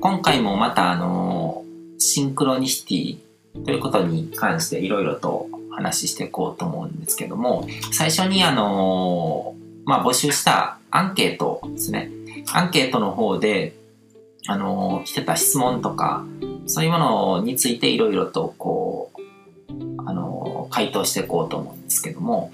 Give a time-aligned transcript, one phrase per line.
[0.00, 1.64] 今回もまたあの
[1.98, 9.54] シンクロニシティということに関していろいろと話していこうと思うんですけども最初にあの
[9.84, 12.10] まあ、募集したアンケートですね。
[12.52, 13.74] アンケートの方で
[14.46, 16.24] あの来てた質問とか
[16.66, 19.20] そういうものについていろいろとこう
[20.06, 22.52] あの回答していこうと思うんですけども、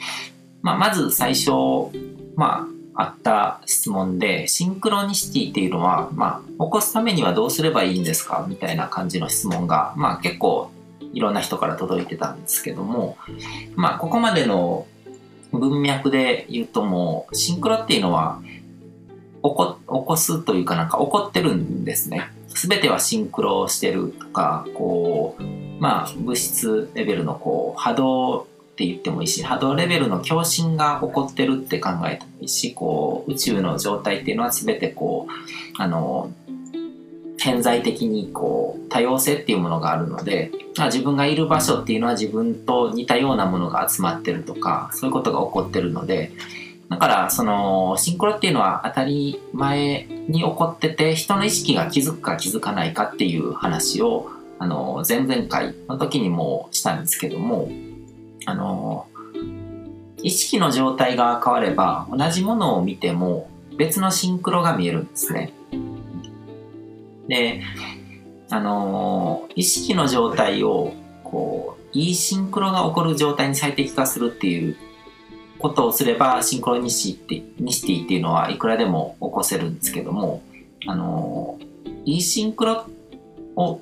[0.63, 1.51] まあ、まず最初
[2.37, 8.47] まああった質問でシンクロニシティっていうのは、まあ、起こすためにはどうすればいいんですか？
[8.49, 10.71] みたいな感じの質問が、まあ、結構
[11.13, 13.19] いろんな人から届いてたんですけども、
[13.75, 14.87] まあ、ここまでの
[15.53, 22.31] 文脈で言うともうシンクロっていうのは起こ起こすというかなんか起こってるんですね。
[22.49, 25.43] 全てはシンクロしてるとかこう
[25.79, 36.31] まあ物質レベルのこう波動って言ってもいいし波動レベルの共振が起こってるって考えてもいいしこう宇宙の状態っていうのは全てこうあの
[37.39, 46.33] 潜在的にこう多様性っていうものがあるので自分がいる場所っていうのは自分と似たようなものが集まってるとかそういうことが起こってるので
[46.91, 57.71] だからそのシンクロっていうのは当たり前に起こってて人の意識が気づくか気づかないかっていう話をあの前々回の時にもしたんですけども
[58.47, 59.07] あの
[60.23, 65.53] 意識の状態が変われば同じものを見ても別のシンクロが見えるんですね。
[67.29, 67.61] で、
[68.51, 70.95] あの、意識の状態を、
[71.25, 74.77] こう、いいシンクロが起こる状態に最適化するっていう
[75.59, 80.43] ことをすれば、シンクロニシティニシティっていうのはいくらでも起こせるんですけども、
[80.87, 82.87] あのー、いいシンクロ
[83.57, 83.81] を、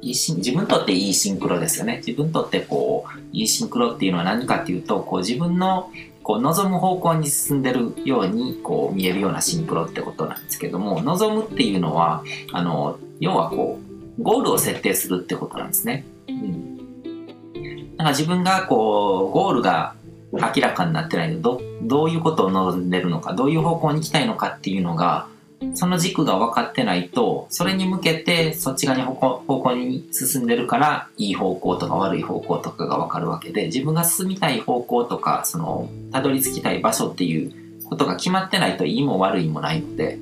[0.00, 2.02] いいシン自分にとっていいシンクロですよね。
[2.06, 5.90] 自分にとってこう、いいシンクロっていうのは何かっていうと、こう自分の
[6.28, 13.80] こう望む方向に進んでるようにこう見えるようなシンクロってことなんですけども望むっていうのはあの要はこ
[14.18, 16.04] うゴールを設定するってことなんですね。
[16.28, 19.94] うん、だか自分がこうゴールが
[20.30, 25.28] 明らかになってないのどどういうことを望んでるのかどういう方向に行きたいのかっていうのが
[25.74, 37.52] その軸が分かってないと、それに向けてそっち側に方向に進んでるから、いい方向とか悪い方向とかが分かるわけで、自分が進みたい方向とか、その、たどり着きたい場所っていう
[37.84, 40.18] ことが決まってないといいも悪いもないので、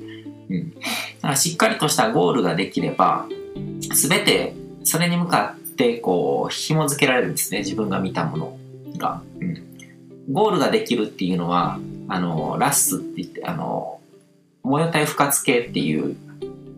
[0.49, 0.71] うん。
[0.71, 0.79] だ
[1.21, 3.27] からしっかりとしたゴールができれば、
[3.93, 7.59] すべてそれに向かってこう、紐付けられるんですね。
[7.59, 8.57] 自分が見たもの
[8.97, 9.21] が。
[9.39, 9.63] うん。
[10.31, 13.96] ゴールができるっていうのは、あの、ラスって言って、あの、
[14.63, 16.15] 模様体不活系っていう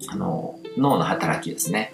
[0.07, 1.93] あの脳の働きですね。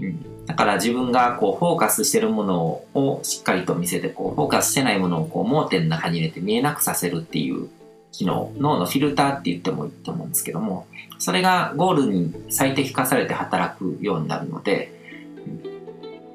[0.00, 7.68] うん、だから自分がこうフォーカスしてるものをしっかりと見せてこうフォーカスしてないものをこう盲点の中に入れて見えなくさせるっていう
[8.10, 10.86] 機能脳のフィルターって言ってもいいと思うんですけども
[11.18, 14.92] それがゴールに最適化されて働くようになるので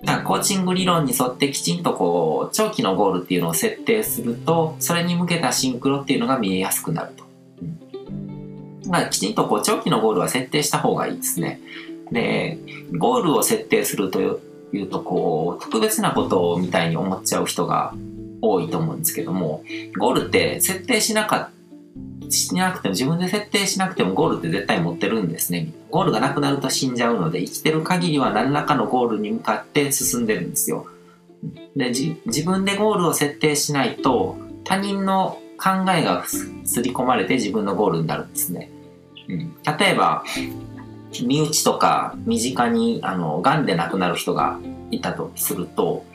[0.04, 7.27] だからコーチング理論に沿ってきちんとこう長期のゴールっていうのを設定するとそれに向けたシンクロっていうのが見えやすくなると。
[8.88, 11.60] まあ、きちんとこう長期のゴールは設定した方がいいですね。
[12.12, 12.58] で、
[12.98, 17.94] ゴールを設定するというと、こう、特別なことみたいに思っちゃう人が
[18.42, 19.64] 多いと思うんですけども、
[19.98, 21.50] ゴールって設定しなか
[22.30, 25.72] しなくても、自分で設定しなくてもゴールって絶対持ってるんですね。
[25.90, 30.88] ゴールがなくなると死んじゃうので、生きてる限りは何らかのゴールに向かって進んでるんですよ。
[31.76, 38.70] で、自分でゴールを設定しないと、他人の考えが刷り込まれて自分のゴールになるんですね。
[39.30, 40.24] うん、例えば
[41.22, 44.60] 身内とか身近にあの癌で亡くなる人が
[44.92, 46.06] いたとすると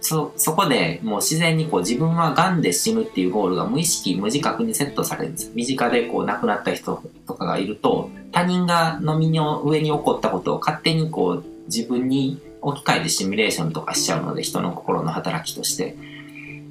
[0.00, 15.96] そそこでもう自然にこう自分は癌で死ぬっていうゴールが無意識無自覚にセットされるんです身近でこう亡くなった人とかがいると他人がの身の上に起こったことを勝手にこう自分に置き換えてシミュレーションとかしちゃうので人の心の働きとして。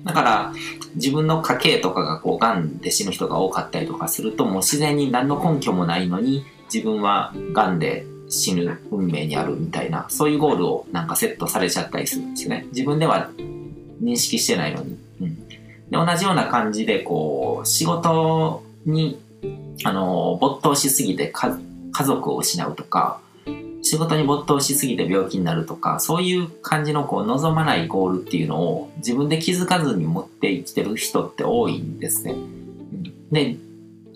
[0.03, 0.53] だから
[0.95, 12.65] 自分の家系とかがこう癌で死ぬ人が多かったりとかするともう自然に何の根拠もないのに自分は癌で死ぬ運命にあるみたいなそういうゴールをなんかセットされちゃったりするんですね。
[12.71, 13.29] 自分では
[14.01, 15.55] 認識してないのに、うん、で
[15.91, 19.19] 同じような感じでこう仕事に
[19.83, 21.57] あの没頭しすぎて家
[22.03, 23.19] 族を失うとか
[23.81, 32.35] 仕事に没頭しすぎて病気になるとか、そういう感じのこう望まないゴールっていうのを自分で気づかずに持って生きてる人って多いんですね。
[33.31, 33.55] で、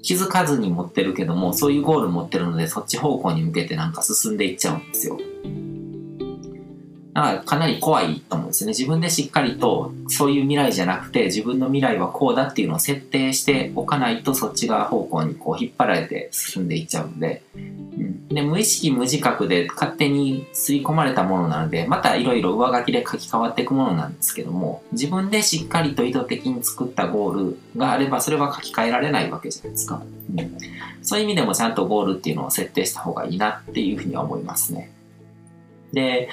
[0.01, 5.17] 気づかずに持ってるけども、そういうゴール持ってるので、そっち方向に向けてなんか進んでいっちゃうんですよ。
[7.13, 8.69] だからかなり怖いと思うんですね。
[8.69, 17.43] 自分でしっかりとそういう未来じゃなくて自分の未来はこうだっていうのを設定しておかないとそっち側方向にこう引っ張られて進んでいっちゃうんで、
[18.29, 30.01] で無意識無自覚で勝手に吸い込まれたものなのでまたいろいろ上書きで書き換わっていくものなんですけども自分でしっかりと意図的に作ったゴールがあればそれは書き換えられないわけじゃないですか、
[30.35, 30.57] うん、
[31.03, 34.89] そういう意味でもちゃんとゴールっていうのを設定した方がいいなっていうふうには思いますね。
[35.91, 36.27] で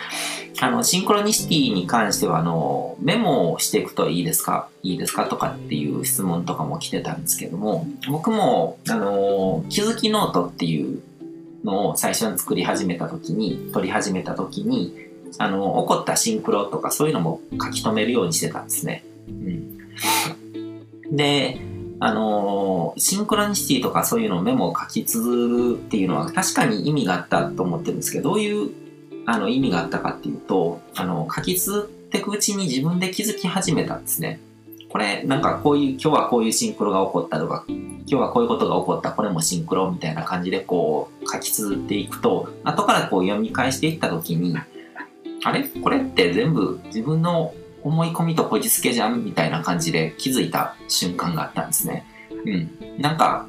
[0.62, 4.70] あのシンクロニシティに関してはあのメモをしていくといいですか？
[4.82, 11.02] いいですかとかっていう質問とかも来てたんですけども僕もあの気づきノートっていう
[11.64, 14.94] のを最初に作り始めた時に、撮り始めた時に、
[15.38, 19.04] あの、起こったシンクロとかそういうのも書き留めるようにしてたんですね。
[19.28, 21.16] うん。
[21.16, 21.60] で、
[22.02, 28.70] あのシンクロニシティとかそういうのをメモを書き綴るっていうのは確かに意味があったと思ってるんですけど、どういう
[29.26, 34.40] あの意味があったかっていうと、あの、書き綴っていくうちに自分で気づき始めたんですね。
[34.88, 37.64] これ、なんかこういう、今日はこういうシンクロが起こったとか、
[38.10, 44.56] 今日はこういうことが起こった、これもシンクロみたいな感じでこう書き綴っていくと、後からこう読み返していった時に、
[45.44, 45.62] あれ？
[45.62, 47.54] これって全部自分の
[47.84, 52.04] 思い込みとこじつけじゃんみたいな感じで気づいた瞬間があったんですね。
[52.44, 53.00] うん。
[53.00, 53.46] なんか、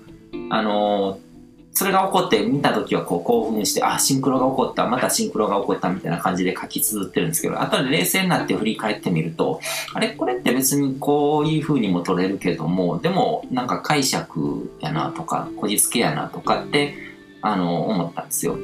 [0.51, 1.30] あのー
[1.73, 9.61] それが起こって見た時はこう興奮して、あ、シンクロが起こった、またシンクロが起こったみたいな感じで書き綴ってるんですけど、後で冷静になって振り返ってみると、
[9.93, 10.09] あれ？
[10.09, 16.93] これって別にこういう風にも取れるけども、でもなんか解釈やなとか、こじつけやなとかって、
[17.41, 18.57] あの、思ったんですよ。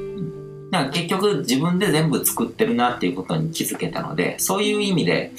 [0.70, 5.32] だから結局自分で全部作ってるなっていうことに気づけたので、そういう意味で、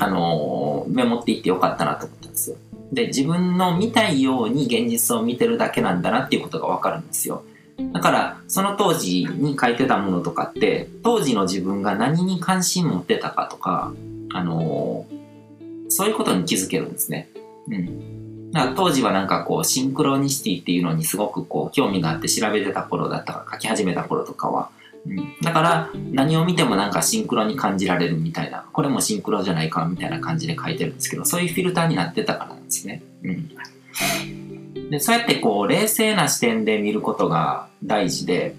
[0.00, 2.56] あの、メモっていってよかったなと思ったんですよ。
[2.92, 7.44] で、自分の見たいように現実を見てるだけなんだなっていうことがわかるんですよ。
[7.92, 13.92] だから、その当時に書いてたものとかって、当時の自分が何に関心持ってたかとか、
[14.32, 17.28] あのー、そういうことに気づけるんですね。
[17.68, 18.50] うん。
[18.52, 24.70] だから当時はなんかこう、シンクロニシティっていうのにすごくこう、興味があって調べてた頃だったか、書き始めた頃とかは、
[25.06, 33.02] うん、だから何を見てもなんかシンクロに感じられるみたいなこれもシンクロじゃないかみたいな感じで書いてるんですけどそういうフィルターになってたからですね。
[33.22, 38.54] うん、でそうやってこう冷静な視点で見ることが大事で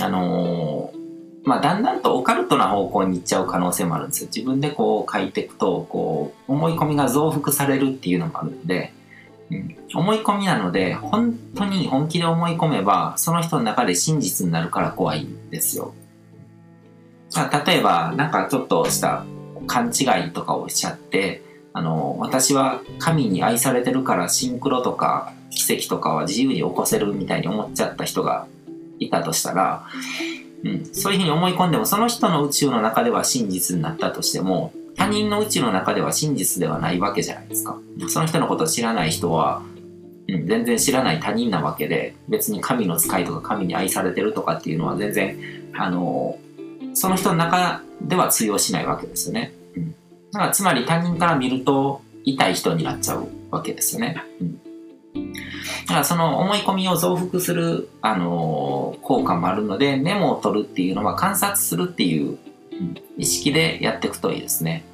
[0.00, 4.28] あのー、まあだんだんとオカルトな方向に行っちゃう可能性もあるんですよ。
[4.34, 8.92] 自分でこう書いていくとこう思い込みが増幅されるっていうのもあるんで
[9.50, 15.94] うん、思い込みなので本当に本気で思い込めばその人の中で真実になるから怖いんですよ。
[17.66, 19.24] 例えばなんかちょっとした
[19.66, 21.42] 勘違いとかをしちゃって
[21.74, 28.46] あの私は神に愛されてるからシンクロとか奇跡とかは自由に起こせるみたいに思っちゃった人が
[29.00, 29.84] いたとしたら、
[30.62, 37.78] うん、そういうふうに思い込んでもその人の宇宙の中では真実になったとしても他人の宇宙の中では真実ではないわけじゃないですか。
[38.08, 39.62] その人のことを知らない人は、
[40.28, 45.36] うん、全然知らない他人なわけで、別に神の使いとか神に愛されてるとかっていうのは全然、
[45.74, 46.38] あの、
[46.94, 49.52] その人の中では通用しないわけですよね。
[49.76, 49.94] うん。
[50.34, 54.16] だからつまり他人から見ると痛い人になっちゃうわけですよね。
[54.40, 54.60] うん。
[55.86, 62.36] だからその思い込みを増幅する、あの効果もあるので、メモを取るっていうのは観察するっていう
[63.16, 64.84] 意識でやっていくといいですね。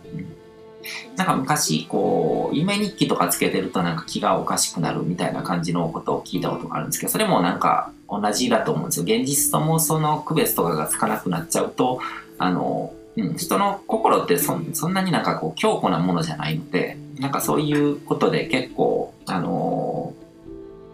[1.16, 9.04] なんか昔、こう、夢日記とかつけてるとなんか気がおかしくなるみたいな感じのことを聞いたことがあるんですけど、それもなんか同じだと思うんですよ。
[9.04, 12.00] 現実と妄想の区別とかがつかなくなっちゃうと、
[12.36, 20.14] あの、うん、人の心ってそそんなになんかこう強固なものじゃないので、なんかそういうことで結構、あの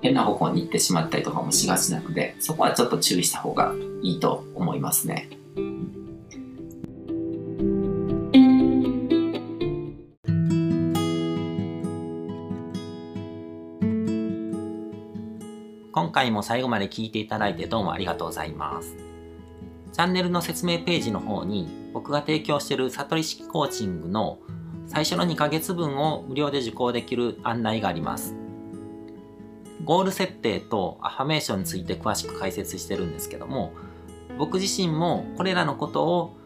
[0.03, 5.29] 変な方向に行ってしまったりとかもしがちなので、そこはちょっと注意した方がいいと思いますね。
[15.93, 18.95] 今回も最後まで聞いていただいてどうもありがとうございます。
[19.93, 24.39] チャンネルの説明ページの方に僕が提供している悟り式コーチングの
[24.87, 28.35] 最初の2ヶ月分を無料で受講できる案内があります。
[29.83, 33.73] ゴール設定とアファメーションについて詳しく解説してるんですけども、
[34.37, 36.37] 僕自身もこれらのことを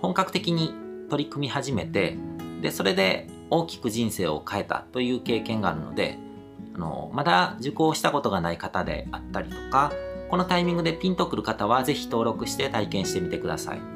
[0.00, 0.72] 本格的に
[1.10, 2.16] 取り組み始めて、
[2.62, 6.16] で、それで大きく人生を変えたという経験があるので、
[6.74, 9.92] あの、まだ受講したことがない方であったりとか、
[10.30, 13.95] このタイミングでピンとくる方はぜひ登録して体験してみてください。